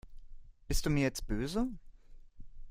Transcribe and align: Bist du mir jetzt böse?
Bist 0.67 0.83
du 0.87 0.89
mir 0.89 1.03
jetzt 1.03 1.27
böse? 1.27 1.67